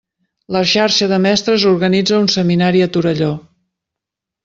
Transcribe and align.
La 0.55 0.63
xarxa 0.71 1.09
de 1.11 1.19
mestres 1.27 1.67
organitza 1.73 2.19
un 2.25 2.33
seminari 2.39 2.85
a 2.87 2.91
Torelló. 2.97 3.33